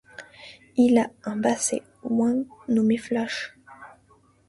Il 0.77 0.97
a 0.97 1.11
un 1.25 1.35
basset 1.35 1.83
hound 2.01 2.47
nommé 2.67 2.97
Flash. 2.97 3.55